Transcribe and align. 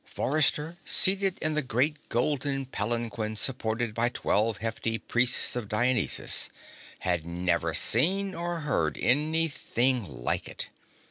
Forrester, 0.03 0.77
seated 0.83 1.37
in 1.43 1.53
the 1.53 1.61
great 1.61 2.09
golden 2.09 2.65
palanquin 2.65 3.35
supported 3.35 3.93
by 3.93 4.09
twelve 4.09 4.57
hefty 4.57 4.97
Priests 4.97 5.55
of 5.55 5.69
Dionysus, 5.69 6.49
had 7.01 7.23
never 7.23 7.75
seen 7.75 8.33
or 8.33 8.61
heard 8.61 8.97
anything 8.97 10.03
like 10.03 10.49
it. 10.49 10.69